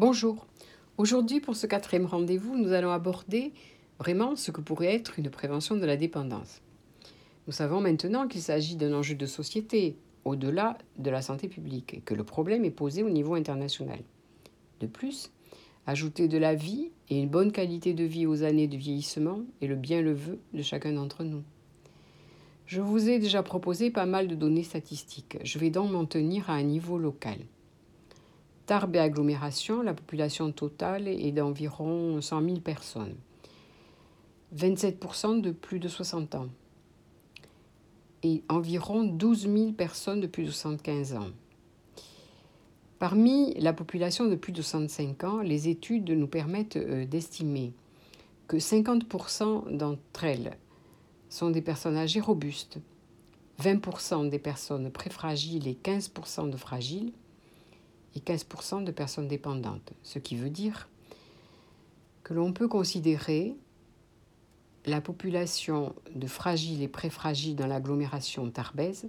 Bonjour. 0.00 0.46
Aujourd'hui, 0.96 1.40
pour 1.40 1.56
ce 1.56 1.66
quatrième 1.66 2.06
rendez-vous, 2.06 2.56
nous 2.56 2.72
allons 2.72 2.90
aborder 2.90 3.52
vraiment 3.98 4.34
ce 4.34 4.50
que 4.50 4.62
pourrait 4.62 4.94
être 4.94 5.18
une 5.18 5.28
prévention 5.28 5.76
de 5.76 5.84
la 5.84 5.98
dépendance. 5.98 6.62
Nous 7.46 7.52
savons 7.52 7.82
maintenant 7.82 8.26
qu'il 8.26 8.40
s'agit 8.40 8.76
d'un 8.76 8.94
enjeu 8.94 9.14
de 9.14 9.26
société, 9.26 9.98
au-delà 10.24 10.78
de 10.96 11.10
la 11.10 11.20
santé 11.20 11.48
publique, 11.48 11.92
et 11.92 12.00
que 12.00 12.14
le 12.14 12.24
problème 12.24 12.64
est 12.64 12.70
posé 12.70 13.02
au 13.02 13.10
niveau 13.10 13.34
international. 13.34 13.98
De 14.80 14.86
plus, 14.86 15.30
ajouter 15.86 16.28
de 16.28 16.38
la 16.38 16.54
vie 16.54 16.92
et 17.10 17.20
une 17.20 17.28
bonne 17.28 17.52
qualité 17.52 17.92
de 17.92 18.04
vie 18.04 18.24
aux 18.24 18.42
années 18.42 18.68
de 18.68 18.78
vieillissement 18.78 19.40
est 19.60 19.66
le 19.66 19.76
bien 19.76 20.00
le 20.00 20.14
vœu 20.14 20.38
de 20.54 20.62
chacun 20.62 20.94
d'entre 20.94 21.24
nous. 21.24 21.42
Je 22.64 22.80
vous 22.80 23.10
ai 23.10 23.18
déjà 23.18 23.42
proposé 23.42 23.90
pas 23.90 24.06
mal 24.06 24.28
de 24.28 24.34
données 24.34 24.62
statistiques. 24.62 25.36
Je 25.44 25.58
vais 25.58 25.68
donc 25.68 25.90
m'en 25.90 26.06
tenir 26.06 26.48
à 26.48 26.54
un 26.54 26.62
niveau 26.62 26.96
local. 26.96 27.36
Tarbes 28.70 28.94
et 28.94 29.00
agglomération, 29.00 29.82
la 29.82 29.94
population 29.94 30.52
totale 30.52 31.08
est 31.08 31.32
d'environ 31.32 32.20
100 32.20 32.40
000 32.40 32.60
personnes. 32.60 33.16
27% 34.56 35.40
de 35.40 35.50
plus 35.50 35.80
de 35.80 35.88
60 35.88 36.36
ans. 36.36 36.46
Et 38.22 38.44
environ 38.48 39.02
12 39.02 39.48
000 39.52 39.72
personnes 39.72 40.20
de 40.20 40.28
plus 40.28 40.44
de 40.44 40.52
75 40.52 41.14
ans. 41.14 41.30
Parmi 43.00 43.54
la 43.54 43.72
population 43.72 44.26
de 44.26 44.36
plus 44.36 44.52
de 44.52 44.62
65 44.62 45.24
ans, 45.24 45.38
les 45.40 45.68
études 45.68 46.08
nous 46.08 46.28
permettent 46.28 46.76
euh, 46.76 47.04
d'estimer 47.04 47.72
que 48.46 48.58
50% 48.58 49.76
d'entre 49.76 50.22
elles 50.22 50.56
sont 51.28 51.50
des 51.50 51.60
personnes 51.60 51.96
âgées 51.96 52.20
robustes, 52.20 52.78
20% 53.60 54.28
des 54.28 54.38
personnes 54.38 54.92
préfragiles 54.92 55.66
et 55.66 55.76
15% 55.82 56.48
de 56.48 56.56
fragiles, 56.56 57.12
et 58.14 58.20
15% 58.20 58.84
de 58.84 58.90
personnes 58.90 59.28
dépendantes, 59.28 59.92
ce 60.02 60.18
qui 60.18 60.36
veut 60.36 60.50
dire 60.50 60.88
que 62.22 62.34
l'on 62.34 62.52
peut 62.52 62.68
considérer 62.68 63.54
la 64.86 65.00
population 65.00 65.94
de 66.14 66.26
fragiles 66.26 66.82
et 66.82 66.88
préfragiles 66.88 67.56
dans 67.56 67.66
l'agglomération 67.66 68.50
tarbaise 68.50 69.08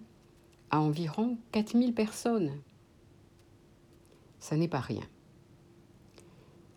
à 0.70 0.80
environ 0.80 1.38
4000 1.52 1.94
personnes. 1.94 2.52
Ça 4.40 4.58
n'est 4.58 4.68
pas 4.68 4.80
rien. 4.80 5.04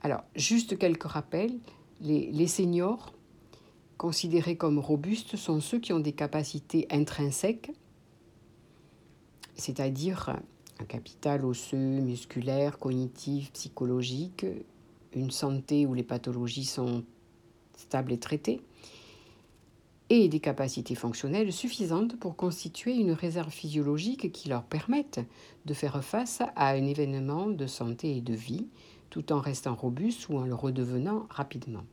Alors, 0.02 0.22
juste 0.36 0.78
quelques 0.78 1.04
rappels. 1.04 1.58
Les, 2.00 2.30
les 2.30 2.46
seniors 2.46 3.14
considérés 3.96 4.56
comme 4.56 4.78
robustes 4.78 5.36
sont 5.36 5.60
ceux 5.60 5.78
qui 5.78 5.92
ont 5.92 6.00
des 6.00 6.12
capacités 6.12 6.86
intrinsèques, 6.90 7.70
c'est-à-dire 9.54 10.36
un 10.84 10.86
capital 10.86 11.46
osseux, 11.46 11.77
musculaire, 12.00 12.78
cognitif, 12.78 13.50
psychologique, 13.52 14.44
une 15.14 15.30
santé 15.30 15.86
où 15.86 15.94
les 15.94 16.02
pathologies 16.02 16.66
sont 16.66 17.04
stables 17.74 18.12
et 18.12 18.18
traitées, 18.18 18.60
et 20.10 20.28
des 20.28 20.40
capacités 20.40 20.94
fonctionnelles 20.94 21.55
suffisantes 21.55 22.18
pour 22.18 22.36
constituer 22.36 22.94
une 22.94 23.12
réserve 23.12 23.50
physiologique 23.50 24.30
qui 24.30 24.50
leur 24.50 24.62
permette 24.62 25.20
de 25.64 25.72
faire 25.72 26.05
face 26.05 26.42
à 26.55 26.68
un 26.72 26.84
événement 26.86 27.46
de 27.46 27.66
santé 27.66 28.18
et 28.18 28.20
de 28.20 28.34
vie, 28.34 28.66
tout 29.08 29.32
en 29.32 29.40
restant 29.40 29.74
robuste 29.74 30.28
ou 30.28 30.36
en 30.36 30.44
le 30.44 30.55
redevenant 30.55 31.27
rapidement. 31.30 31.84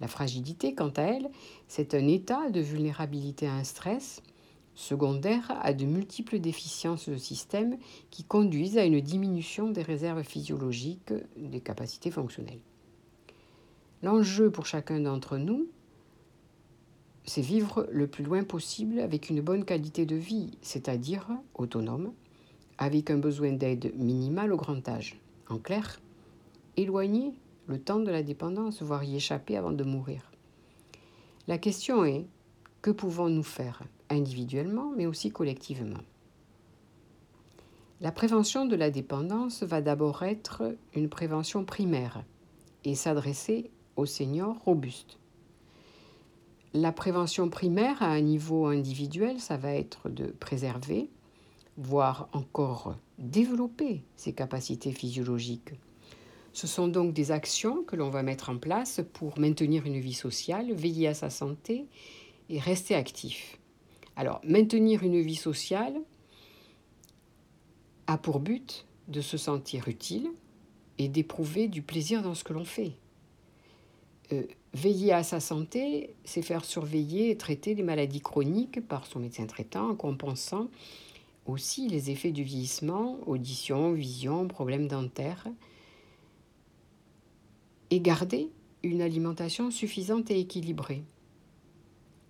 La 0.00 0.08
fragilité, 0.08 0.74
quant 0.74 0.92
à 0.96 1.02
elle, 1.02 1.30
c'est 1.68 1.94
un 1.94 2.08
état 2.08 2.50
de 2.50 2.60
vulnérabilité 2.60 3.46
à 3.46 3.54
un 3.54 3.64
stress 3.64 4.20
secondaire 4.74 5.56
à 5.62 5.72
de 5.72 5.84
multiples 5.84 6.38
déficiences 6.38 7.08
de 7.08 7.16
système 7.16 7.76
qui 8.10 8.24
conduisent 8.24 8.78
à 8.78 8.84
une 8.84 9.00
diminution 9.00 9.70
des 9.70 9.82
réserves 9.82 10.22
physiologiques 10.22 11.12
des 11.36 11.60
capacités 11.60 12.10
fonctionnelles. 12.10 12.60
L'enjeu 14.02 14.50
pour 14.50 14.66
chacun 14.66 15.00
d'entre 15.00 15.38
nous, 15.38 15.66
c'est 17.24 17.40
vivre 17.40 17.88
le 17.90 18.06
plus 18.06 18.24
loin 18.24 18.44
possible 18.44 19.00
avec 19.00 19.30
une 19.30 19.40
bonne 19.40 19.64
qualité 19.64 20.04
de 20.04 20.16
vie, 20.16 20.58
c'est-à-dire 20.60 21.28
autonome, 21.54 22.12
avec 22.76 23.10
un 23.10 23.16
besoin 23.18 23.52
d'aide 23.52 23.94
minimal 23.96 24.52
au 24.52 24.56
grand 24.56 24.86
âge. 24.88 25.18
En 25.48 25.58
clair, 25.58 26.00
éloigner 26.76 27.32
le 27.66 27.78
temps 27.78 28.00
de 28.00 28.10
la 28.10 28.22
dépendance, 28.22 28.82
voire 28.82 29.04
y 29.04 29.16
échapper 29.16 29.56
avant 29.56 29.72
de 29.72 29.84
mourir. 29.84 30.30
La 31.46 31.56
question 31.56 32.04
est, 32.04 32.26
que 32.82 32.90
pouvons-nous 32.90 33.42
faire? 33.42 33.82
Individuellement, 34.10 34.92
mais 34.96 35.06
aussi 35.06 35.30
collectivement 35.30 36.00
La 38.00 38.12
prévention 38.12 38.66
de 38.66 38.76
la 38.76 38.90
dépendance 38.90 39.62
va 39.62 39.80
d'abord 39.80 40.22
être 40.22 40.76
une 40.94 41.08
prévention 41.08 41.64
primaire 41.64 42.24
et 42.84 42.94
s'adresser 42.94 43.70
aux 43.96 44.06
seniors 44.06 44.58
robustes. 44.64 45.18
La 46.72 46.92
prévention 46.92 47.48
primaire 47.48 48.02
à 48.02 48.08
un 48.08 48.20
niveau 48.20 48.66
individuel, 48.66 49.40
ça 49.40 49.56
va 49.56 49.72
être 49.72 50.08
de 50.08 50.26
préserver, 50.26 51.08
voire 51.76 52.28
encore 52.32 52.96
développer 53.18 54.02
ses 54.16 54.32
capacités 54.32 54.92
physiologiques 54.92 55.74
ce 56.54 56.68
sont 56.68 56.86
donc 56.86 57.12
des 57.12 57.32
actions 57.32 57.82
que 57.82 57.96
l'on 57.96 58.10
va 58.10 58.22
mettre 58.22 58.48
en 58.48 58.58
place 58.58 59.00
pour 59.12 59.38
maintenir 59.40 59.86
une 59.86 59.98
vie 59.98 60.14
sociale, 60.14 60.72
veiller 60.72 61.08
à 61.08 61.14
sa 61.14 61.28
santé 61.28 61.86
et 62.48 62.60
rester 62.60 62.94
actif. 62.94 63.58
Alors, 64.16 64.40
maintenir 64.44 65.02
une 65.02 65.20
vie 65.20 65.34
sociale 65.34 65.94
a 68.06 68.18
pour 68.18 68.40
but 68.40 68.86
de 69.08 69.20
se 69.20 69.36
sentir 69.36 69.88
utile 69.88 70.30
et 70.98 71.08
d'éprouver 71.08 71.68
du 71.68 71.82
plaisir 71.82 72.22
dans 72.22 72.34
ce 72.34 72.44
que 72.44 72.52
l'on 72.52 72.64
fait. 72.64 72.92
Euh, 74.32 74.44
veiller 74.72 75.12
à 75.12 75.22
sa 75.22 75.40
santé, 75.40 76.14
c'est 76.24 76.42
faire 76.42 76.64
surveiller 76.64 77.30
et 77.30 77.36
traiter 77.36 77.74
les 77.74 77.82
maladies 77.82 78.20
chroniques 78.20 78.86
par 78.86 79.06
son 79.06 79.20
médecin 79.20 79.46
traitant 79.46 79.90
en 79.90 79.94
compensant 79.94 80.68
aussi 81.46 81.88
les 81.88 82.10
effets 82.10 82.32
du 82.32 82.42
vieillissement, 82.42 83.18
audition, 83.26 83.92
vision, 83.92 84.48
problèmes 84.48 84.88
dentaires, 84.88 85.46
et 87.90 88.00
garder 88.00 88.50
une 88.82 89.02
alimentation 89.02 89.70
suffisante 89.70 90.30
et 90.30 90.40
équilibrée. 90.40 91.02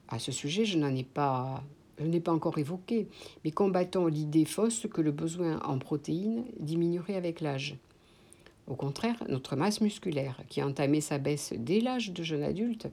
À 0.09 0.19
ce 0.19 0.33
sujet, 0.33 0.65
je 0.65 0.79
n'en 0.79 0.95
ai 0.95 1.05
pas, 1.05 1.63
n'ai 1.99 2.21
pas 2.21 2.33
encore 2.33 2.59
évoqué, 2.59 3.09
mais 3.45 3.51
combattons 3.51 4.07
l'idée 4.07 4.45
fausse 4.45 4.87
que 4.93 5.01
le 5.01 5.13
besoin 5.13 5.61
en 5.63 5.79
protéines 5.79 6.45
diminuerait 6.61 7.17
avec 7.17 7.41
l'âge. 7.41 7.77
Au 8.67 8.75
contraire, 8.75 9.23
notre 9.29 9.57
masse 9.57 9.81
musculaire, 9.81 10.41
qui 10.49 10.61
a 10.61 10.67
entamé 10.67 11.01
sa 11.01 11.19
baisse 11.19 11.53
dès 11.57 11.81
l'âge 11.81 12.13
de 12.13 12.23
jeune 12.23 12.43
adulte, 12.43 12.89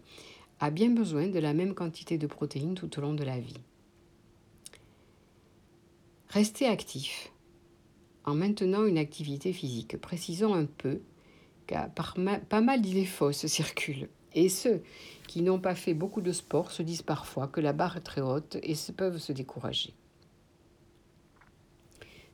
a 0.60 0.70
bien 0.70 0.90
besoin 0.90 1.28
de 1.28 1.40
la 1.40 1.54
même 1.54 1.74
quantité 1.74 2.18
de 2.18 2.28
protéines 2.28 2.76
tout 2.76 2.98
au 2.98 3.02
long 3.02 3.14
de 3.14 3.24
la 3.24 3.40
vie. 3.40 3.60
Restez 6.28 6.66
actif 6.66 7.32
en 8.24 8.36
maintenant 8.36 8.86
une 8.86 8.98
activité 8.98 9.54
physique. 9.54 9.98
Précisons 10.00 10.54
un 10.54 10.66
peu 10.66 11.02
pas 11.68 12.62
mal 12.62 12.82
d'idées 12.82 13.06
fausses 13.06 13.48
circulent. 13.48 14.10
Et 14.34 14.50
ceux 14.50 14.82
qui 15.28 15.42
n'ont 15.42 15.60
pas 15.60 15.76
fait 15.76 15.94
beaucoup 15.94 16.22
de 16.22 16.32
sport 16.32 16.72
se 16.72 16.84
disent 16.84 17.02
parfois 17.02 17.48
que 17.48 17.62
la 17.62 17.74
barre 17.74 17.98
est 17.98 18.02
très 18.02 18.22
haute 18.22 18.58
et 18.64 18.76
peuvent 18.96 19.18
se 19.18 19.32
décourager. 19.32 19.94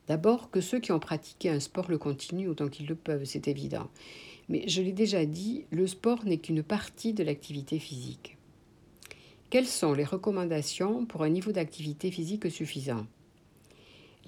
D'abord 0.07 0.52
que 0.52 0.62
ceux 0.62 0.80
qui 0.80 0.91
ont 0.91 1.00
pratiqué 1.00 1.50
un 1.50 1.59
sport 1.59 1.90
le 1.90 1.97
continuent 1.97 2.50
autant 2.50 2.69
qu'ils 2.69 2.88
le 2.88 2.96
peuvent, 2.96 3.25
c'est 3.25 3.47
évident. 3.47 3.90
Mais 4.47 4.68
je 4.68 4.81
l'ai 4.81 4.94
déjà 4.94 5.25
dit, 5.25 5.66
le 5.72 5.86
sport 5.86 6.24
n'est 6.24 6.38
qu'une 6.38 6.63
partie 6.63 7.13
de 7.13 7.24
l'activité 7.24 7.78
physique. 7.78 8.38
Quelles 9.50 9.68
sont 9.68 9.94
les 9.94 10.06
recommandations 10.06 11.06
pour 11.06 11.24
un 11.24 11.30
niveau 11.30 11.52
d'activité 11.52 12.12
physique 12.12 12.50
suffisant? 12.50 13.06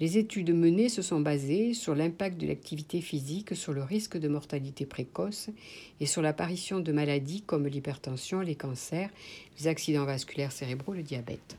Les 0.00 0.16
études 0.16 0.54
menées 0.54 0.88
se 0.88 1.02
sont 1.02 1.20
basées 1.20 1.74
sur 1.74 1.94
l'impact 1.94 2.40
de 2.40 2.46
l'activité 2.46 3.02
physique 3.02 3.54
sur 3.54 3.74
le 3.74 3.82
risque 3.82 4.16
de 4.16 4.28
mortalité 4.28 4.86
précoce 4.86 5.50
et 6.00 6.06
sur 6.06 6.22
l'apparition 6.22 6.80
de 6.80 6.90
maladies 6.90 7.42
comme 7.42 7.66
l'hypertension, 7.66 8.40
les 8.40 8.54
cancers, 8.54 9.10
les 9.58 9.66
accidents 9.66 10.06
vasculaires 10.06 10.52
cérébraux, 10.52 10.94
le 10.94 11.02
diabète. 11.02 11.58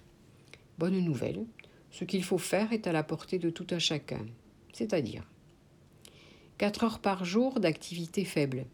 Bonne 0.79 0.99
nouvelle, 0.99 1.45
ce 1.91 2.03
qu'il 2.03 2.23
faut 2.23 2.39
faire 2.39 2.73
est 2.73 2.87
à 2.87 2.91
la 2.91 3.03
portée 3.03 3.37
de 3.37 3.51
tout 3.51 3.67
un 3.69 3.79
chacun, 3.79 4.25
c'est-à-dire 4.73 5.23
4 6.57 6.83
heures 6.83 6.99
par 6.99 7.25
jour 7.25 7.59
d'activité 7.59 8.25
faible, 8.25 8.65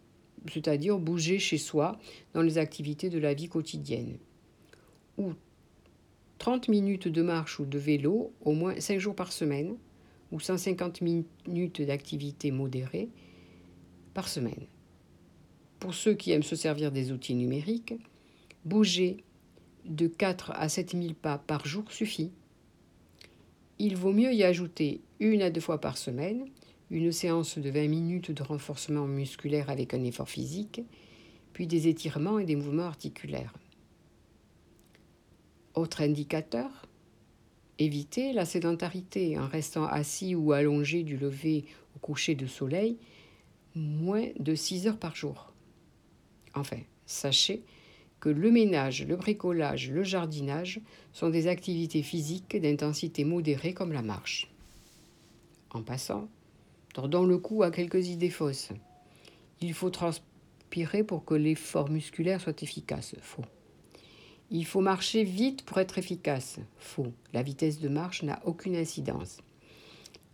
c'est-à-dire 0.50 0.98
bouger 0.98 1.40
chez 1.40 1.58
soi 1.58 2.00
dans 2.34 2.42
les 2.42 2.58
activités 2.58 3.10
de 3.10 3.20
la 3.20 3.34
vie 3.34 3.50
quotidienne, 3.50 4.18
30 6.38 6.68
minutes 6.68 7.08
de 7.08 7.22
marche 7.22 7.60
ou 7.60 7.66
de 7.66 7.78
vélo 7.78 8.34
au 8.42 8.54
moins 8.54 8.80
5 8.80 9.00
jours 9.00 9.16
par 9.16 9.32
semaine 9.32 9.76
ou 10.32 10.40
150 10.40 11.02
minutes 11.02 11.82
d'activité 11.82 12.52
modérée 12.52 13.10
par 14.14 14.28
semaine. 14.28 14.68
Pour 15.80 15.94
ceux 15.94 16.14
qui 16.14 16.32
aiment 16.32 16.44
se 16.44 16.56
servir 16.56 16.92
des 16.92 17.12
outils 17.12 17.36
numériques, 17.36 17.94
bouger 18.66 19.18
de 19.86 20.08
4 20.08 20.52
à 20.56 20.70
7 20.70 20.92
000 20.92 21.14
pas 21.14 21.38
par 21.38 21.66
jour 21.66 21.92
suffit. 21.92 22.32
Il 23.80 23.96
vaut 23.96 24.12
mieux 24.12 24.34
y 24.34 24.44
ajouter 24.44 25.02
une 25.20 25.42
à 25.42 25.50
deux 25.50 25.62
fois 25.62 25.80
par 25.80 25.98
semaine 25.98 26.46
une 26.90 27.12
séance 27.12 27.58
de 27.58 27.70
20 27.70 27.88
minutes 27.88 28.32
de 28.32 28.44
renforcement 28.44 29.08
musculaire 29.08 29.70
avec 29.70 29.94
un 29.94 30.04
effort 30.04 30.30
physique, 30.30 30.82
puis 31.54 31.68
des 31.68 31.88
étirements 31.88 32.40
et 32.40 32.46
des 32.46 32.56
mouvements 32.56 32.84
articulaires. 32.84 33.54
Autre 35.78 36.02
indicateur, 36.02 36.88
éviter 37.78 38.34
la 38.34 38.46
sédentarité 38.46 39.38
en 39.38 39.46
restant 39.46 39.86
assis 39.86 40.34
ou 40.34 40.52
allongé 40.52 41.04
du 41.04 41.18
lever 41.18 41.66
au 41.96 42.00
coucher 42.00 42.34
de 42.34 42.48
soleil 42.48 42.98
moins 43.76 44.26
de 44.40 44.56
6 44.56 44.88
heures 44.88 44.98
par 44.98 45.16
jour. 45.16 45.54
Enfin, 46.56 46.80
sachez 47.06 47.62
que 48.20 48.30
le 48.30 48.50
ménage, 48.50 49.06
le 49.06 49.18
bricolage, 49.18 49.92
le 49.92 50.02
jardinage 50.02 50.82
sont 51.14 51.30
des 51.30 51.46
activités 51.46 52.02
physiques 52.02 52.60
d'intensité 52.60 53.24
modérée 53.24 53.76
comme 53.76 53.94
la 53.94 54.02
marche. 54.02 54.52
En 55.70 55.84
passant, 55.84 56.28
tordons 56.96 57.28
le 57.28 57.38
cou 57.38 57.62
à 57.62 57.70
quelques 57.70 58.08
idées 58.08 58.32
fausses. 58.32 58.72
Il 59.62 59.76
faut 59.76 59.92
transpirer 59.92 61.04
pour 61.04 61.24
que 61.24 61.36
l'effort 61.36 61.92
musculaire 61.92 62.42
soit 62.42 62.64
efficace. 62.64 63.16
Faux. 63.22 63.46
Il 64.50 64.66
faut 64.66 64.80
marcher 64.80 65.24
vite 65.24 65.64
pour 65.64 65.80
être 65.80 65.98
efficace. 65.98 66.60
Faux. 66.78 67.12
La 67.34 67.44
vitesse 67.44 67.80
de 67.80 67.90
marche 67.90 68.24
n'a 68.24 68.42
aucune 68.46 68.78
incidence. 68.78 69.40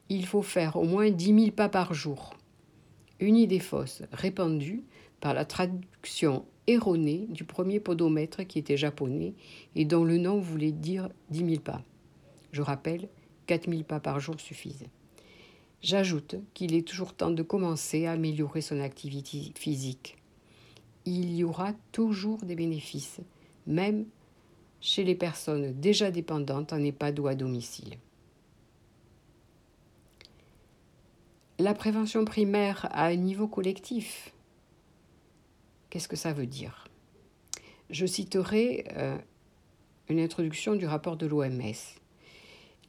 Il 0.09 0.27
faut 0.27 0.43
faire 0.43 0.75
au 0.75 0.83
moins 0.83 1.09
10 1.09 1.25
000 1.25 1.51
pas 1.51 1.69
par 1.69 1.95
jour. 1.95 2.35
Une 3.19 3.35
idée 3.35 3.59
fausse, 3.59 4.03
répandue 4.11 4.83
par 5.19 5.33
la 5.33 5.45
traduction 5.45 6.45
erronée 6.67 7.25
du 7.29 7.43
premier 7.43 7.79
podomètre 7.79 8.43
qui 8.43 8.59
était 8.59 8.77
japonais 8.77 9.33
et 9.75 9.85
dont 9.85 10.03
le 10.03 10.17
nom 10.17 10.39
voulait 10.39 10.71
dire 10.71 11.09
10 11.31 11.39
000 11.39 11.61
pas. 11.61 11.81
Je 12.51 12.61
rappelle, 12.61 13.09
4 13.47 13.69
000 13.69 13.83
pas 13.83 13.99
par 13.99 14.19
jour 14.19 14.39
suffisent. 14.39 14.85
J'ajoute 15.81 16.35
qu'il 16.53 16.75
est 16.75 16.87
toujours 16.87 17.13
temps 17.13 17.31
de 17.31 17.43
commencer 17.43 18.05
à 18.05 18.11
améliorer 18.11 18.61
son 18.61 18.79
activité 18.79 19.51
physique. 19.55 20.17
Il 21.05 21.33
y 21.33 21.43
aura 21.43 21.73
toujours 21.91 22.37
des 22.45 22.55
bénéfices, 22.55 23.19
même 23.67 24.05
chez 24.81 25.03
les 25.03 25.15
personnes 25.15 25.73
déjà 25.79 26.11
dépendantes 26.11 26.73
en 26.73 26.83
EHPAD 26.83 27.19
ou 27.19 27.27
à 27.27 27.35
domicile. 27.35 27.97
La 31.59 31.73
prévention 31.73 32.25
primaire 32.25 32.87
à 32.91 33.05
un 33.05 33.15
niveau 33.15 33.47
collectif, 33.47 34.33
qu'est-ce 35.89 36.07
que 36.07 36.15
ça 36.15 36.33
veut 36.33 36.47
dire? 36.47 36.87
Je 37.89 38.05
citerai 38.05 38.85
euh, 38.97 39.17
une 40.09 40.19
introduction 40.19 40.75
du 40.75 40.85
rapport 40.85 41.15
de 41.15 41.27
l'OMS. 41.27 41.73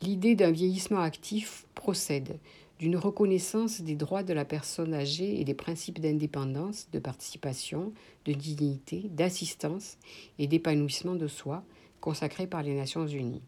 L'idée 0.00 0.34
d'un 0.34 0.50
vieillissement 0.50 1.00
actif 1.00 1.66
procède 1.74 2.38
d'une 2.78 2.96
reconnaissance 2.96 3.80
des 3.80 3.94
droits 3.94 4.22
de 4.22 4.32
la 4.32 4.44
personne 4.44 4.94
âgée 4.94 5.40
et 5.40 5.44
des 5.44 5.54
principes 5.54 6.00
d'indépendance, 6.00 6.88
de 6.92 6.98
participation, 6.98 7.92
de 8.24 8.32
dignité, 8.32 9.04
d'assistance 9.10 9.96
et 10.38 10.46
d'épanouissement 10.46 11.14
de 11.14 11.28
soi 11.28 11.64
consacrés 12.00 12.46
par 12.46 12.62
les 12.62 12.74
Nations 12.74 13.06
Unies. 13.06 13.42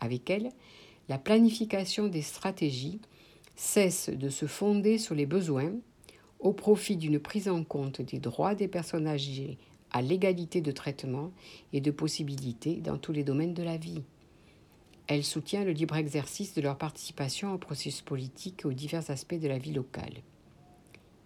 Avec 0.00 0.28
elle, 0.30 0.50
la 1.08 1.18
planification 1.18 2.08
des 2.08 2.22
stratégies 2.22 3.00
cesse 3.56 4.08
de 4.10 4.28
se 4.28 4.46
fonder 4.46 4.98
sur 4.98 5.14
les 5.14 5.26
besoins 5.26 5.72
au 6.40 6.52
profit 6.52 6.96
d'une 6.96 7.20
prise 7.20 7.48
en 7.48 7.62
compte 7.62 8.02
des 8.02 8.18
droits 8.18 8.54
des 8.54 8.68
personnes 8.68 9.06
âgées 9.06 9.58
à 9.92 10.02
l'égalité 10.02 10.60
de 10.60 10.72
traitement 10.72 11.30
et 11.72 11.80
de 11.80 11.90
possibilités 11.90 12.76
dans 12.76 12.98
tous 12.98 13.12
les 13.12 13.24
domaines 13.24 13.54
de 13.54 13.62
la 13.62 13.76
vie. 13.76 14.02
Elle 15.08 15.24
soutient 15.24 15.64
le 15.64 15.72
libre 15.72 15.96
exercice 15.96 16.54
de 16.54 16.62
leur 16.62 16.78
participation 16.78 17.52
au 17.52 17.58
processus 17.58 18.02
politique 18.02 18.62
et 18.62 18.68
aux 18.68 18.72
divers 18.72 19.10
aspects 19.10 19.34
de 19.34 19.48
la 19.48 19.58
vie 19.58 19.72
locale. 19.72 20.22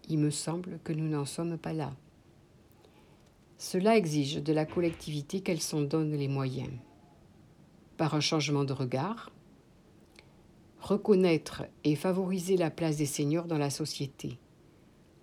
Il 0.09 0.19
me 0.19 0.31
semble 0.31 0.79
que 0.85 0.93
nous 0.93 1.09
n'en 1.09 1.25
sommes 1.25 1.59
pas 1.59 1.73
là. 1.73 1.93
Cela 3.59 3.97
exige 3.97 4.43
de 4.43 4.53
la 4.53 4.67
collectivité 4.67 5.41
qu'elle 5.41 5.61
s'en 5.61 5.83
donne 5.83 6.13
les 6.13 6.29
moyens. 6.29 6.73
Par 7.97 8.15
un 8.15 8.21
changement 8.21 8.65
de 8.65 8.73
regard, 8.73 9.31
reconnaître 10.81 11.65
et 11.85 11.97
favoriser 11.97 12.57
la 12.57 12.71
place 12.71 12.97
des 12.97 13.07
seniors 13.07 13.47
dans 13.47 13.59
la 13.59 13.71
société, 13.71 14.39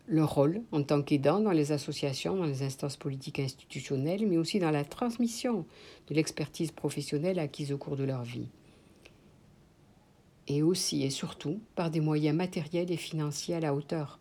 leur 0.07 0.33
rôle 0.33 0.61
en 0.71 0.83
tant 0.83 1.01
qu'aidants 1.01 1.39
dans 1.39 1.51
les 1.51 1.71
associations, 1.71 2.35
dans 2.35 2.45
les 2.45 2.63
instances 2.63 2.97
politiques 2.97 3.39
et 3.39 3.45
institutionnelles, 3.45 4.27
mais 4.27 4.38
aussi 4.38 4.59
dans 4.59 4.71
la 4.71 4.83
transmission 4.83 5.65
de 6.07 6.15
l'expertise 6.15 6.71
professionnelle 6.71 7.39
acquise 7.39 7.71
au 7.71 7.77
cours 7.77 7.95
de 7.95 8.03
leur 8.03 8.23
vie. 8.23 8.50
Et 10.47 10.61
aussi 10.61 11.03
et 11.03 11.09
surtout 11.09 11.59
par 11.75 11.89
des 11.89 12.01
moyens 12.01 12.35
matériels 12.35 12.91
et 12.91 12.97
financiers 12.97 13.55
à 13.55 13.61
la 13.61 13.73
hauteur. 13.73 14.19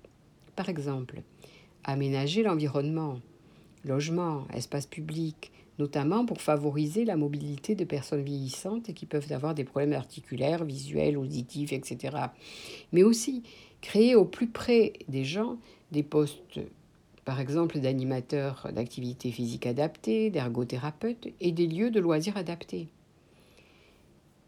Par 0.54 0.68
exemple, 0.68 1.22
aménager 1.82 2.44
l'environnement, 2.44 3.18
logement, 3.84 4.46
espace 4.54 4.86
public, 4.86 5.50
notamment 5.78 6.24
pour 6.24 6.40
favoriser 6.40 7.04
la 7.04 7.16
mobilité 7.16 7.74
de 7.74 7.84
personnes 7.84 8.22
vieillissantes 8.22 8.92
qui 8.94 9.06
peuvent 9.06 9.32
avoir 9.32 9.54
des 9.54 9.64
problèmes 9.64 9.94
articulaires, 9.94 10.64
visuels, 10.64 11.18
auditifs, 11.18 11.72
etc. 11.72 12.16
Mais 12.92 13.02
aussi 13.02 13.42
créer 13.82 14.14
au 14.14 14.24
plus 14.24 14.46
près 14.46 14.94
des 15.08 15.24
gens 15.24 15.58
des 15.90 16.02
postes, 16.02 16.60
par 17.26 17.38
exemple, 17.38 17.78
d'animateurs 17.78 18.68
d'activités 18.72 19.30
physiques 19.30 19.66
adaptées, 19.66 20.30
d'ergothérapeutes 20.30 21.28
et 21.40 21.52
des 21.52 21.66
lieux 21.66 21.90
de 21.90 22.00
loisirs 22.00 22.38
adaptés. 22.38 22.88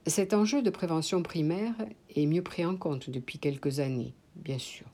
Cet 0.07 0.33
enjeu 0.33 0.63
de 0.63 0.71
prévention 0.71 1.23
primaire 1.23 1.75
est 2.15 2.27
mieux 2.27 2.43
pris 2.43 2.65
en 2.65 2.77
compte 2.77 3.11
depuis 3.11 3.39
quelques 3.39 3.81
années, 3.81 4.15
bien 4.37 4.59
sûr. 4.59 4.87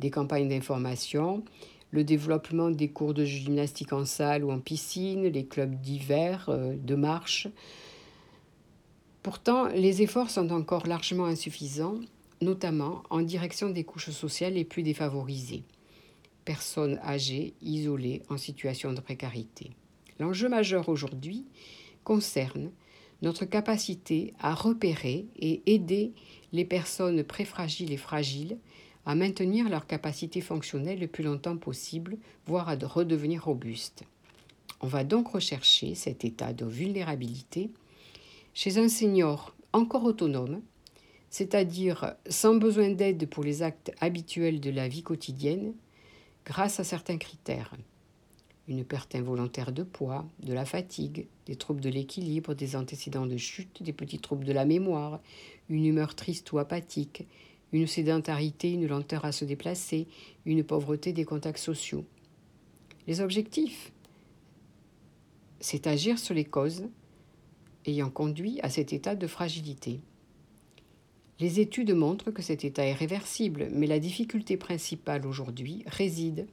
Des 0.00 0.10
campagnes 0.10 0.48
d'information, 0.48 1.44
le 1.90 2.04
développement 2.04 2.70
des 2.70 2.88
cours 2.88 3.14
de 3.14 3.24
gymnastique 3.24 3.92
en 3.92 4.04
salle 4.04 4.44
ou 4.44 4.50
en 4.50 4.60
piscine, 4.60 5.26
les 5.26 5.46
clubs 5.46 5.74
d'hiver, 5.74 6.46
euh, 6.48 6.74
de 6.76 6.94
marche. 6.94 7.48
Pourtant, 9.22 9.66
les 9.68 10.02
efforts 10.02 10.30
sont 10.30 10.50
encore 10.50 10.86
largement 10.86 11.26
insuffisants 11.26 11.98
notamment 12.40 13.02
en 13.10 13.20
direction 13.20 13.70
des 13.70 13.84
couches 13.84 14.10
sociales 14.10 14.54
les 14.54 14.64
plus 14.64 14.82
défavorisées, 14.82 15.64
personnes 16.44 16.98
âgées, 17.04 17.54
isolées, 17.62 18.22
en 18.28 18.36
situation 18.36 18.92
de 18.92 19.00
précarité. 19.00 19.70
L'enjeu 20.18 20.48
majeur 20.48 20.88
aujourd'hui 20.88 21.44
concerne 22.04 22.70
notre 23.22 23.44
capacité 23.44 24.32
à 24.38 24.54
repérer 24.54 25.26
et 25.36 25.62
aider 25.66 26.12
les 26.52 26.64
personnes 26.64 27.24
préfragiles 27.24 27.92
et 27.92 27.96
fragiles 27.96 28.58
à 29.06 29.14
maintenir 29.14 29.68
leur 29.68 29.86
capacité 29.86 30.40
fonctionnelle 30.40 31.00
le 31.00 31.06
plus 31.06 31.24
longtemps 31.24 31.56
possible, 31.56 32.18
voire 32.46 32.68
à 32.68 32.76
redevenir 32.76 33.44
robustes. 33.44 34.04
On 34.80 34.86
va 34.86 35.02
donc 35.02 35.28
rechercher 35.28 35.94
cet 35.94 36.24
état 36.24 36.52
de 36.52 36.64
vulnérabilité 36.64 37.70
chez 38.54 38.78
un 38.78 38.88
senior 38.88 39.54
encore 39.72 40.04
autonome 40.04 40.60
c'est-à-dire 41.38 42.16
sans 42.28 42.56
besoin 42.56 42.90
d'aide 42.90 43.28
pour 43.28 43.44
les 43.44 43.62
actes 43.62 43.92
habituels 44.00 44.58
de 44.58 44.70
la 44.70 44.88
vie 44.88 45.04
quotidienne, 45.04 45.72
grâce 46.44 46.80
à 46.80 46.84
certains 46.84 47.16
critères. 47.16 47.76
Une 48.66 48.84
perte 48.84 49.14
involontaire 49.14 49.70
de 49.70 49.84
poids, 49.84 50.26
de 50.40 50.52
la 50.52 50.64
fatigue, 50.64 51.28
des 51.46 51.54
troubles 51.54 51.80
de 51.80 51.90
l'équilibre, 51.90 52.54
des 52.54 52.74
antécédents 52.74 53.24
de 53.24 53.36
chute, 53.36 53.84
des 53.84 53.92
petits 53.92 54.18
troubles 54.18 54.46
de 54.46 54.52
la 54.52 54.64
mémoire, 54.64 55.20
une 55.68 55.86
humeur 55.86 56.16
triste 56.16 56.50
ou 56.50 56.58
apathique, 56.58 57.24
une 57.70 57.86
sédentarité, 57.86 58.72
une 58.72 58.88
lenteur 58.88 59.24
à 59.24 59.30
se 59.30 59.44
déplacer, 59.44 60.08
une 60.44 60.64
pauvreté 60.64 61.12
des 61.12 61.24
contacts 61.24 61.58
sociaux. 61.58 62.04
Les 63.06 63.20
objectifs, 63.20 63.92
c'est 65.60 65.86
agir 65.86 66.18
sur 66.18 66.34
les 66.34 66.44
causes 66.44 66.88
ayant 67.86 68.10
conduit 68.10 68.58
à 68.62 68.70
cet 68.70 68.92
état 68.92 69.14
de 69.14 69.26
fragilité. 69.28 70.00
Les 71.40 71.60
études 71.60 71.94
montrent 71.94 72.32
que 72.32 72.42
cet 72.42 72.64
état 72.64 72.84
est 72.84 72.94
réversible, 72.94 73.68
mais 73.72 73.86
la 73.86 74.00
difficulté 74.00 74.56
principale 74.56 75.24
aujourd'hui 75.24 75.84
réside 75.86 76.46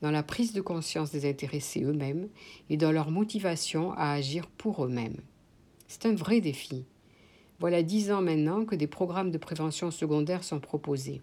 dans 0.00 0.10
la 0.10 0.22
prise 0.22 0.54
de 0.54 0.62
conscience 0.62 1.10
des 1.10 1.28
intéressés 1.28 1.82
eux-mêmes 1.82 2.28
et 2.70 2.78
dans 2.78 2.90
leur 2.90 3.10
motivation 3.10 3.92
à 3.92 4.12
agir 4.12 4.46
pour 4.46 4.84
eux-mêmes. 4.84 5.20
C'est 5.88 6.06
un 6.06 6.14
vrai 6.14 6.40
défi. 6.40 6.84
Voilà 7.58 7.82
dix 7.82 8.10
ans 8.10 8.22
maintenant 8.22 8.64
que 8.64 8.74
des 8.74 8.86
programmes 8.86 9.30
de 9.30 9.36
prévention 9.36 9.90
secondaire 9.90 10.42
sont 10.42 10.60
proposés. 10.60 11.20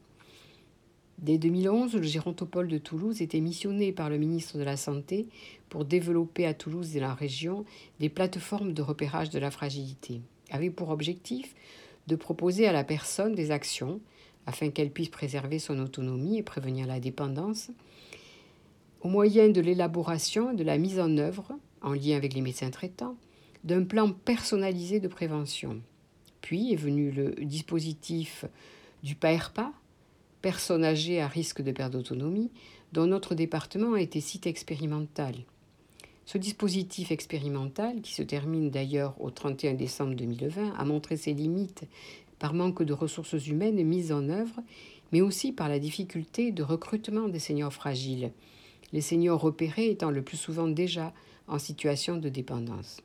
Dès 1.18 1.40
2011, 1.40 1.96
le 1.96 2.04
Gérontopole 2.04 2.68
de 2.68 2.78
Toulouse 2.78 3.24
était 3.24 3.40
missionné 3.40 3.92
par 3.92 4.12
le 4.12 4.20
ministre 4.20 4.60
de 4.60 4.64
la 4.64 4.78
Santé 4.78 5.28
pour 5.70 5.84
développer 5.84 6.46
à 6.46 6.54
Toulouse 6.54 6.96
et 6.96 7.00
la 7.00 7.16
région 7.16 7.66
des 8.00 8.10
plateformes 8.10 8.74
de 8.74 8.84
repérage 8.84 9.32
de 9.32 9.40
la 9.40 9.50
fragilité, 9.50 10.22
avec 10.52 10.76
pour 10.76 10.90
objectif 10.90 11.56
de 12.08 12.16
proposer 12.16 12.68
à 12.68 12.72
la 12.72 12.84
personne 12.84 13.36
des 13.36 13.52
actions 13.52 14.00
afin 14.46 14.70
qu'elle 14.70 14.92
puisse 14.92 15.10
préserver 15.10 15.60
son 15.60 15.78
autonomie 15.80 16.38
et 16.38 16.44
prévenir 16.44 16.88
la 16.88 17.00
dépendance, 17.00 17.70
au 19.02 19.10
moyen 19.10 19.50
de 19.50 19.62
l'élaboration 19.62 20.52
et 20.52 20.56
de 20.56 20.64
la 20.64 20.78
mise 20.78 21.00
en 21.00 21.18
œuvre, 21.18 21.52
en 21.82 21.94
lien 21.94 22.16
avec 22.16 22.34
les 22.34 22.42
médecins 22.42 22.72
traitants, 22.72 23.18
d'un 23.64 23.84
plan 23.84 24.12
personnalisé 24.12 25.00
de 25.00 25.08
prévention. 25.08 25.82
Puis 26.42 26.72
est 26.72 26.78
venu 26.78 27.12
le 27.12 27.32
dispositif 27.44 28.46
du 29.04 29.16
PAERPA, 29.16 29.74
personnes 30.42 30.86
âgées 30.86 31.22
à 31.22 31.28
risque 31.28 31.62
de 31.62 31.72
perte 31.72 31.92
d'autonomie, 31.92 32.52
dont 32.94 33.06
notre 33.06 33.36
département 33.36 33.94
a 33.94 34.02
été 34.02 34.22
site 34.22 34.48
expérimental. 34.48 35.36
Ce 36.28 36.38
dispositif 36.38 37.12
expérimental, 37.12 38.02
qui 38.02 38.14
se 38.14 38.22
termine 38.22 38.70
d'ailleurs 38.70 39.16
au 39.22 39.32
31 39.32 39.76
décembre 39.76 40.14
2020, 40.14 40.74
a 40.78 40.84
montré 40.84 41.16
ses 41.16 41.34
limites 41.34 41.86
par 42.38 42.54
manque 42.54 42.84
de 42.84 42.92
ressources 42.92 43.48
humaines 43.48 43.82
mises 43.86 44.12
en 44.12 44.28
œuvre, 44.28 44.60
mais 45.14 45.22
aussi 45.22 45.54
par 45.54 45.70
la 45.70 45.80
difficulté 45.80 46.52
de 46.52 46.64
recrutement 46.64 47.30
des 47.30 47.40
seniors 47.40 47.72
fragiles, 47.72 48.34
les 48.92 49.00
seniors 49.00 49.40
repérés 49.40 49.90
étant 49.90 50.12
le 50.12 50.22
plus 50.22 50.36
souvent 50.36 50.68
déjà 50.68 51.14
en 51.48 51.60
situation 51.60 52.18
de 52.18 52.28
dépendance. 52.28 53.00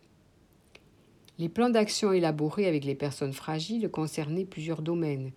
Les 1.39 1.49
plans 1.49 1.71
d'action 1.71 2.13
élaborés 2.13 2.67
avec 2.67 2.85
les 2.85 2.97
personnes 2.97 3.33
fragiles 3.33 3.89
concernaient 3.89 4.45
plusieurs 4.45 4.83
domaines, 4.83 5.31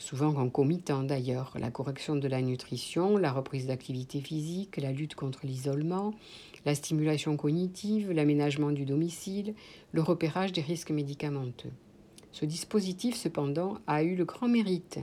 souvent 0.00 0.32
concomitants 0.32 1.02
d'ailleurs, 1.02 1.52
la 1.60 1.70
correction 1.70 2.16
de 2.16 2.26
la 2.26 2.40
nutrition, 2.40 3.18
la 3.18 3.30
reprise 3.30 3.66
d'activité 3.66 4.20
physique, 4.20 4.78
la 4.78 4.92
lutte 4.92 5.14
contre 5.14 5.40
l'isolement, 5.44 6.14
la 6.64 6.74
stimulation 6.74 7.36
cognitive, 7.36 8.10
l'aménagement 8.10 8.72
du 8.72 8.86
domicile, 8.86 9.54
le 9.92 10.00
repérage 10.00 10.52
des 10.52 10.62
risques 10.62 10.90
médicamenteux. 10.90 11.70
Ce 12.32 12.46
dispositif, 12.46 13.14
cependant, 13.14 13.78
a 13.86 14.02
eu 14.02 14.16
le 14.16 14.24
grand 14.24 14.48
mérite, 14.48 14.98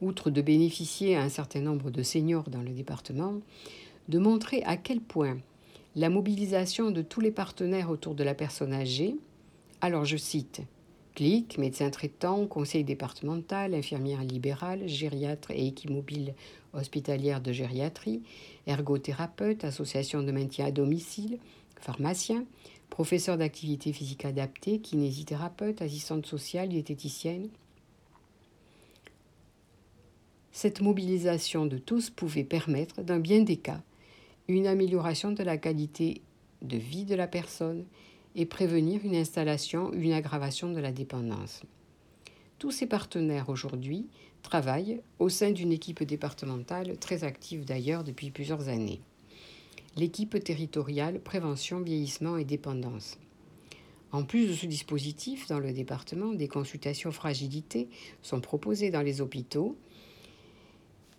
outre 0.00 0.30
de 0.30 0.40
bénéficier 0.40 1.16
à 1.16 1.22
un 1.22 1.28
certain 1.28 1.60
nombre 1.60 1.90
de 1.90 2.02
seniors 2.02 2.48
dans 2.48 2.62
le 2.62 2.70
département, 2.70 3.40
de 4.08 4.18
montrer 4.18 4.62
à 4.62 4.76
quel 4.76 5.00
point 5.00 5.38
la 5.96 6.08
mobilisation 6.08 6.92
de 6.92 7.02
tous 7.02 7.20
les 7.20 7.32
partenaires 7.32 7.90
autour 7.90 8.14
de 8.14 8.22
la 8.22 8.34
personne 8.34 8.72
âgée, 8.72 9.16
alors 9.80 10.04
je 10.04 10.16
cite 10.16 10.62
Médecin 11.58 11.90
traitant, 11.90 12.46
conseil 12.46 12.82
départemental, 12.82 13.74
infirmière 13.74 14.24
libérale, 14.24 14.88
gériatre 14.88 15.50
et 15.50 15.66
équipe 15.66 15.90
mobile 15.90 16.34
hospitalière 16.72 17.42
de 17.42 17.52
gériatrie, 17.52 18.22
ergothérapeute, 18.66 19.64
association 19.64 20.22
de 20.22 20.32
maintien 20.32 20.64
à 20.66 20.70
domicile, 20.70 21.38
pharmacien, 21.78 22.46
professeur 22.88 23.36
d'activité 23.36 23.92
physique 23.92 24.24
adaptée, 24.24 24.78
kinésithérapeute, 24.78 25.82
assistante 25.82 26.24
sociale, 26.24 26.70
diététicienne. 26.70 27.50
Cette 30.52 30.80
mobilisation 30.80 31.66
de 31.66 31.76
tous 31.76 32.08
pouvait 32.08 32.44
permettre, 32.44 33.02
dans 33.02 33.20
bien 33.20 33.42
des 33.42 33.58
cas, 33.58 33.82
une 34.48 34.66
amélioration 34.66 35.32
de 35.32 35.42
la 35.42 35.58
qualité 35.58 36.22
de 36.62 36.78
vie 36.78 37.04
de 37.04 37.14
la 37.14 37.26
personne 37.26 37.84
et 38.36 38.46
prévenir 38.46 39.00
une 39.04 39.16
installation 39.16 39.90
ou 39.90 39.94
une 39.94 40.12
aggravation 40.12 40.72
de 40.72 40.80
la 40.80 40.92
dépendance. 40.92 41.62
Tous 42.58 42.70
ces 42.70 42.86
partenaires 42.86 43.48
aujourd'hui 43.48 44.06
travaillent 44.42 45.00
au 45.18 45.28
sein 45.28 45.50
d'une 45.50 45.72
équipe 45.72 46.02
départementale 46.02 46.98
très 46.98 47.24
active 47.24 47.64
d'ailleurs 47.64 48.04
depuis 48.04 48.30
plusieurs 48.30 48.68
années. 48.68 49.00
L'équipe 49.96 50.42
territoriale 50.42 51.20
Prévention, 51.20 51.80
Vieillissement 51.80 52.36
et 52.36 52.44
Dépendance. 52.44 53.18
En 54.12 54.24
plus 54.24 54.48
de 54.48 54.52
ce 54.54 54.66
dispositif, 54.66 55.46
dans 55.46 55.60
le 55.60 55.72
département, 55.72 56.32
des 56.32 56.48
consultations 56.48 57.12
fragilité 57.12 57.88
sont 58.22 58.40
proposées 58.40 58.90
dans 58.90 59.02
les 59.02 59.20
hôpitaux 59.20 59.76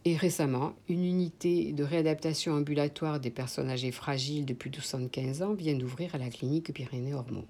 et 0.04 0.16
récemment, 0.16 0.74
une 0.90 1.06
unité 1.06 1.74
de 1.74 1.84
réadaptation 1.84 2.54
ambulatoire 2.54 3.20
des 3.20 3.30
personnes 3.30 3.70
âgées 3.70 3.92
fragiles 3.92 4.46
de 4.46 4.54
plus 4.54 4.72
de 4.72 4.78
75 4.78 5.44
ans 5.44 5.54
vient 5.54 5.76
d'ouvrir 5.76 6.16
à 6.16 6.18
la 6.18 6.30
clinique 6.30 6.74
Pyrénées-Ormeaux. 6.74 7.46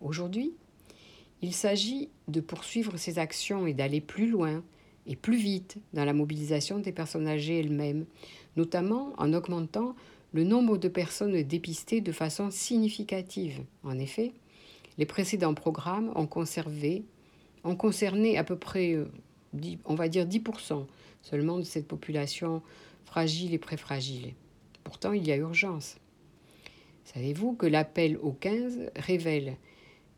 Aujourd'hui, 0.00 0.52
il 1.40 1.54
s'agit 1.54 2.08
de 2.26 2.40
poursuivre 2.40 2.96
ces 2.96 3.20
actions 3.20 3.66
et 3.66 3.74
d'aller 3.74 4.00
plus 4.00 4.28
loin 4.28 4.64
et 5.06 5.14
plus 5.14 5.36
vite 5.36 5.78
dans 5.92 6.04
la 6.04 6.12
mobilisation 6.12 6.80
des 6.80 6.92
personnes 6.92 7.28
âgées 7.28 7.60
elles-mêmes, 7.60 8.06
notamment 8.56 9.12
en 9.16 9.32
augmentant 9.32 9.94
le 10.32 10.44
nombre 10.44 10.78
de 10.78 10.88
personnes 10.88 11.40
dépistées 11.42 12.00
de 12.00 12.12
façon 12.12 12.50
significative. 12.50 13.60
En 13.84 13.98
effet, 13.98 14.32
les 14.98 15.06
précédents 15.06 15.54
programmes 15.54 16.12
ont, 16.16 16.26
conservé, 16.26 17.04
ont 17.62 17.76
concerné 17.76 18.36
à 18.36 18.44
peu 18.44 18.56
près, 18.56 18.96
on 19.84 19.94
va 19.94 20.08
dire 20.08 20.26
10% 20.26 20.86
seulement 21.22 21.58
de 21.58 21.64
cette 21.64 21.88
population 21.88 22.62
fragile 23.04 23.54
et 23.54 23.58
préfragile. 23.58 24.34
Pourtant, 24.84 25.12
il 25.12 25.26
y 25.26 25.32
a 25.32 25.36
urgence. 25.36 25.96
Savez-vous 27.04 27.54
que 27.54 27.66
l'appel 27.66 28.18
au 28.18 28.32
15 28.32 28.90
révèle 28.96 29.56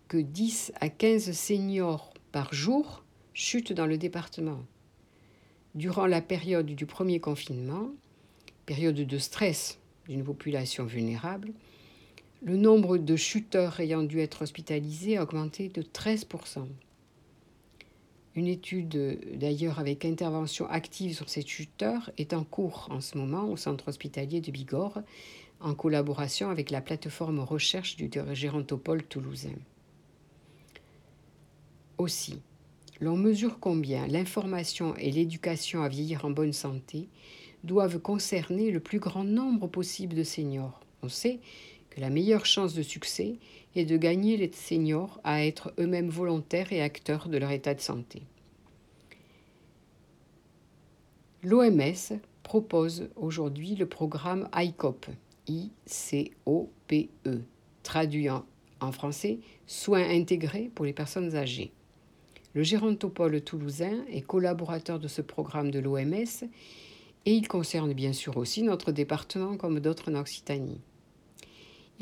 que 0.09 0.17
10 0.17 0.73
à 0.81 0.89
15 0.89 1.33
seniors 1.33 2.13
par 2.33 2.53
jour 2.53 3.05
chutent 3.33 3.73
dans 3.73 3.87
le 3.87 3.97
département? 3.97 4.61
Durant 5.77 6.07
la 6.07 6.21
période 6.21 6.67
du 6.67 6.87
premier 6.87 7.21
confinement, 7.21 7.91
période 8.67 8.97
de 8.97 9.19
stress 9.19 9.79
d'une 10.09 10.25
population 10.25 10.85
vulnérable, 10.85 11.53
le 12.43 12.57
nombre 12.57 12.99
de 12.99 13.17
chuteurs 13.17 13.79
ayant 13.81 14.03
dû 14.03 14.19
être 14.19 14.43
hospitalisés 14.43 15.17
a 15.17 15.23
augmenté 15.23 15.69
de 15.69 15.83
13%. 15.83 16.67
Une 18.37 18.47
étude, 18.47 19.19
d'ailleurs 19.35 19.81
avec 19.81 20.05
intervention 20.05 20.69
active 20.69 21.15
sur 21.15 21.29
ces 21.29 21.43
chuteurs, 21.43 22.11
est 22.17 22.33
en 22.33 22.45
cours 22.45 22.87
en 22.91 23.01
ce 23.01 23.19
moment 23.19 23.51
au 23.51 23.57
centre 23.57 23.89
hospitalier 23.89 24.41
de 24.41 24.53
Bigorre, 24.53 25.03
en 25.61 25.75
collaboration 25.75 26.49
avec 26.49 26.71
la 26.71 26.81
plateforme 26.81 27.41
recherche 27.41 27.97
du 27.97 28.11
Gérantopole 28.33 29.03
toulousain. 29.03 29.57
Aussi, 31.99 32.41
l'on 33.01 33.17
mesure 33.17 33.59
combien 33.61 34.07
l'information 34.07 34.95
et 34.97 35.11
l'éducation 35.11 35.83
à 35.83 35.89
vieillir 35.89 36.25
en 36.25 36.31
bonne 36.31 36.53
santé 36.53 37.09
doivent 37.65 37.99
concerner 37.99 38.71
le 38.71 38.81
plus 38.81 39.01
grand 39.01 39.25
nombre 39.25 39.67
possible 39.67 40.15
de 40.15 40.23
seniors. 40.23 40.81
On 41.03 41.09
sait 41.09 41.41
que 41.91 42.01
la 42.01 42.11
meilleure 42.11 42.47
chance 42.47 42.75
de 42.75 42.83
succès 42.83 43.37
est 43.77 43.85
de 43.85 43.97
gagner 43.97 44.37
les 44.37 44.51
seniors 44.53 45.21
à 45.25 45.45
être 45.45 45.73
eux-mêmes 45.79 46.09
volontaires 46.09 46.73
et 46.73 46.83
acteurs 46.83 47.29
de 47.29 47.39
leur 47.39 47.51
état 47.51 47.75
de 47.75 47.81
santé. 47.81 48.23
L'OMS 51.43 52.21
propose 52.43 53.09
aujourd'hui 53.17 53.75
le 53.75 53.87
programme 53.87 54.49
ICOP, 54.55 55.07
I-C-O-P-E, 55.49 57.41
traduit 57.83 58.29
en, 58.29 58.45
français 58.93 59.39
Soins 59.67 60.09
intégrés 60.09 60.71
pour 60.75 60.85
les 60.85 60.93
personnes 60.93 61.37
âgées. 61.37 61.73
Le 62.55 62.63
gérontopole 62.63 63.41
toulousain 63.41 64.05
est 64.11 64.23
collaborateur 64.23 64.99
de 64.99 65.07
ce 65.07 65.23
programme 65.23 65.71
de 65.71 65.79
l'OMS 65.79 66.45
et 67.27 67.33
il 67.33 67.47
concerne 67.47 67.93
bien 67.93 68.13
sûr 68.13 68.37
aussi 68.37 68.63
notre 68.63 68.91
département 68.91 69.57
comme 69.57 69.81
d'autres 69.81 70.11
en 70.11 70.17
Occitanie. 70.17 70.81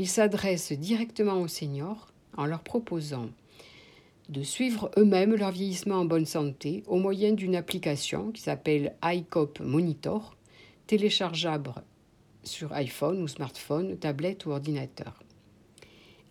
Il 0.00 0.07
s'adresse 0.07 0.71
directement 0.71 1.40
aux 1.40 1.49
seniors 1.49 2.07
en 2.37 2.47
leur 2.47 2.62
proposant 2.62 3.31
de 4.28 4.45
suivre 4.45 4.93
eux-mêmes 4.97 5.35
leur 5.35 5.50
vieillissement 5.50 5.97
en 5.97 6.05
bonne 6.05 6.25
santé 6.25 6.85
au 6.87 6.99
moyen 6.99 7.33
d'une 7.33 7.57
application 7.57 8.31
qui 8.31 8.40
s'appelle 8.40 8.95
iCop 9.02 9.59
Monitor, 9.59 10.37
téléchargeable 10.87 11.75
sur 12.45 12.73
iPhone 12.75 13.23
ou 13.23 13.26
smartphone, 13.26 13.99
tablette 13.99 14.47
ou 14.47 14.52
ordinateur. 14.52 15.21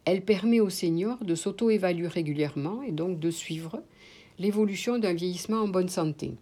Elle 0.05 0.23
permet 0.23 0.61
aux 0.61 0.69
seniors 0.69 1.21
de 1.25 1.35
s'auto-évaluer 1.35 2.07
régulièrement 2.07 2.81
et 2.83 2.93
donc 2.93 3.19
de 3.19 3.31
suivre 3.31 3.83
l'évolution 4.39 4.97
d'un 4.97 5.13
vieillissement 5.13 5.57
en 5.57 5.67
bonne 5.67 5.89
santé. 5.89 6.35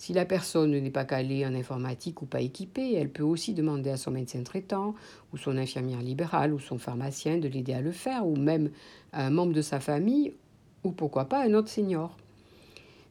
Si 0.00 0.14
la 0.14 0.24
personne 0.24 0.70
n'est 0.70 0.90
pas 0.90 1.04
calée 1.04 1.44
en 1.44 1.54
informatique 1.54 2.22
ou 2.22 2.24
pas 2.24 2.40
équipée, 2.40 2.94
elle 2.94 3.10
peut 3.10 3.22
aussi 3.22 3.52
demander 3.52 3.90
à 3.90 3.98
son 3.98 4.10
médecin 4.10 4.42
traitant 4.42 4.94
ou 5.30 5.36
son 5.36 5.58
infirmière 5.58 6.00
libérale 6.00 6.54
ou 6.54 6.58
son 6.58 6.78
pharmacien 6.78 7.36
de 7.36 7.48
l'aider 7.48 7.74
à 7.74 7.82
le 7.82 7.92
faire, 7.92 8.26
ou 8.26 8.34
même 8.34 8.70
à 9.12 9.26
un 9.26 9.30
membre 9.30 9.52
de 9.52 9.60
sa 9.60 9.78
famille, 9.78 10.32
ou 10.84 10.92
pourquoi 10.92 11.26
pas 11.26 11.44
un 11.44 11.52
autre 11.52 11.68
senior. 11.68 12.16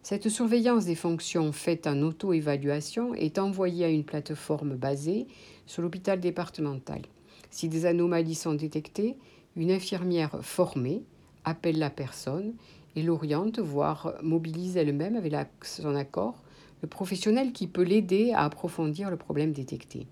Cette 0.02 0.30
surveillance 0.30 0.86
des 0.86 0.96
fonctions 0.96 1.52
faite 1.52 1.86
en 1.86 2.02
auto-évaluation 2.02 3.14
est 3.14 3.38
envoyée 3.38 3.86
à 3.86 3.90
une 3.90 4.04
plateforme 4.04 4.74
basée 4.74 5.28
sur 5.68 5.84
l'hôpital 5.84 6.20
départemental. 6.20 7.04
Si 7.52 7.70
des 7.70 7.86
anomalies 7.86 8.34
sont 8.34 8.56
détectées, 8.56 9.16
une 9.56 9.70
infirmière 9.70 10.40
formée 10.42 11.04
appelle 11.46 11.78
la 11.78 11.92
personne 11.92 12.56
et 12.96 13.04
l'oriente, 13.04 13.60
voire 13.60 14.16
mobilise 14.24 14.76
elle-même 14.76 15.18
avec 15.18 15.36
son 15.62 15.94
accord 15.94 16.42
le 16.82 16.88
professionnel 16.88 17.52
qui 17.52 17.68
peut 17.68 17.84
l'aider 17.84 18.32
à 18.32 18.44
approfondir 18.44 19.10
le 19.10 19.18
problème 19.18 19.52
détecté. 19.52 20.08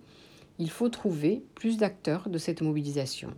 il 0.59 0.71
faut 0.71 0.89
trouver 0.89 1.43
plus 1.55 1.77
d'acteurs 1.77 2.29
de 2.29 2.39
cette 2.39 2.63
mobilisation. 2.63 3.35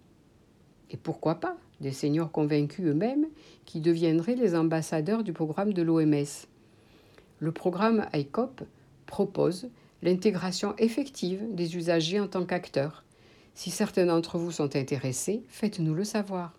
Et 0.91 0.97
pourquoi 0.97 1.37
pas 1.37 1.57
des 1.81 1.93
seniors 1.93 2.31
convaincus 2.31 2.87
eux-mêmes 2.87 3.27
qui 3.65 3.81
deviendraient 3.81 4.35
les 4.35 4.55
ambassadeurs 4.55 5.25
du 5.25 5.33
programme 5.33 5.73
de 5.73 5.83
l'OMS. 5.83 6.47
Le 7.39 7.53
programme 7.53 8.07
ICOP 8.13 8.63
propose 9.07 9.71
l'intégration 10.03 10.75
effective 10.77 11.43
des 11.55 11.77
usagers 11.77 12.21
en 12.21 12.27
tant 12.27 12.45
qu'acteurs. 12.45 13.05
Si 13.55 13.71
certains 13.71 14.07
d'entre 14.07 14.39
vous 14.39 14.53
sont 14.53 14.77
intéressés, 14.77 15.43
faites-nous 15.49 15.95
le 15.95 16.05
savoir. 16.05 16.59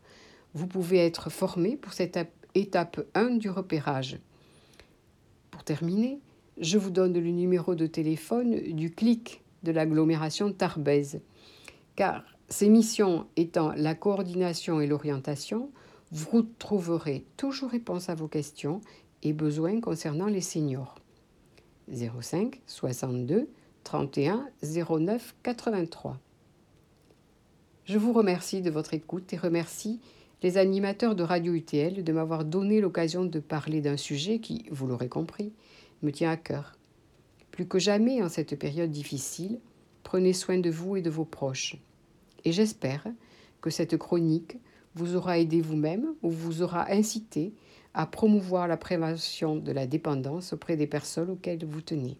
Vous 0.53 0.67
pouvez 0.67 0.97
être 0.97 1.29
formés 1.29 1.77
pour 1.77 1.93
cette 1.93 2.19
étape 2.55 3.01
1 3.13 3.37
du 3.37 3.49
repérage. 3.49 4.19
Pour 5.49 5.63
terminer, 5.63 6.19
je 6.59 6.77
vous 6.77 6.91
donne 6.91 7.13
le 7.13 7.31
numéro 7.31 7.75
de 7.75 7.87
téléphone 7.87 8.59
du 8.73 8.91
CLIC 8.91 9.41
de 9.63 9.71
l'agglomération 9.71 10.51
Tarbèze, 10.51 11.21
car 11.95 12.23
ces 12.49 12.67
missions 12.67 13.27
étant 13.37 13.71
la 13.77 13.95
coordination 13.95 14.81
et 14.81 14.87
l'orientation, 14.87 15.71
vous 16.11 16.41
trouverez 16.41 17.25
toujours 17.37 17.69
réponse 17.69 18.09
à 18.09 18.15
vos 18.15 18.27
questions 18.27 18.81
et 19.23 19.33
besoins 19.33 19.79
concernant 19.79 20.27
les 20.27 20.41
seniors. 20.41 20.95
05 21.89 22.61
62 22.67 23.49
31 23.83 24.47
09 24.61 25.35
83. 25.43 26.19
Je 27.91 27.97
vous 27.97 28.13
remercie 28.13 28.61
de 28.61 28.69
votre 28.69 28.93
écoute 28.93 29.33
et 29.33 29.37
remercie 29.37 29.99
les 30.43 30.57
animateurs 30.57 31.13
de 31.13 31.23
Radio 31.23 31.53
UTL 31.53 32.05
de 32.05 32.13
m'avoir 32.13 32.45
donné 32.45 32.79
l'occasion 32.79 33.25
de 33.25 33.39
parler 33.41 33.81
d'un 33.81 33.97
sujet 33.97 34.39
qui, 34.39 34.63
vous 34.71 34.87
l'aurez 34.87 35.09
compris, 35.09 35.51
me 36.01 36.13
tient 36.13 36.31
à 36.31 36.37
cœur. 36.37 36.77
Plus 37.51 37.67
que 37.67 37.79
jamais 37.79 38.23
en 38.23 38.29
cette 38.29 38.57
période 38.57 38.91
difficile, 38.91 39.59
prenez 40.03 40.31
soin 40.31 40.57
de 40.57 40.69
vous 40.69 40.95
et 40.95 41.01
de 41.01 41.09
vos 41.09 41.25
proches. 41.25 41.75
Et 42.45 42.53
j'espère 42.53 43.05
que 43.59 43.69
cette 43.69 43.97
chronique 43.97 44.55
vous 44.95 45.17
aura 45.17 45.37
aidé 45.37 45.59
vous-même 45.59 46.13
ou 46.21 46.29
vous 46.29 46.61
aura 46.61 46.89
incité 46.89 47.53
à 47.93 48.05
promouvoir 48.05 48.69
la 48.69 48.77
prévention 48.77 49.57
de 49.57 49.73
la 49.73 49.85
dépendance 49.85 50.53
auprès 50.53 50.77
des 50.77 50.87
personnes 50.87 51.31
auxquelles 51.31 51.65
vous 51.65 51.81
tenez. 51.81 52.15